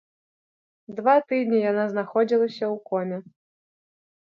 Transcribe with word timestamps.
Два 1.01 1.15
тыдні 1.29 1.59
яна 1.71 1.83
знаходзілася 1.95 2.65
ў 2.73 2.85
коме. 2.91 3.17